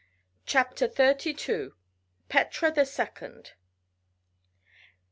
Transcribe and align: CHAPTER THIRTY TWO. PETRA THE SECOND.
CHAPTER 0.47 0.87
THIRTY 0.87 1.31
TWO. 1.35 1.75
PETRA 2.27 2.71
THE 2.71 2.85
SECOND. 2.87 3.51